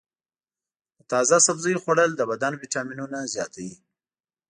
د 0.97 0.99
تازه 1.11 1.35
سبزیو 1.47 1.81
خوړل 1.83 2.11
د 2.15 2.21
بدن 2.31 2.53
ویټامینونه 2.61 3.17
زیاتوي. 3.33 3.73